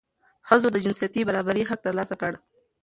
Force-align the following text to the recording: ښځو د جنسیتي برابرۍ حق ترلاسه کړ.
ښځو 0.47 0.67
د 0.73 0.77
جنسیتي 0.85 1.21
برابرۍ 1.29 1.63
حق 1.69 1.79
ترلاسه 1.87 2.15
کړ. 2.21 2.31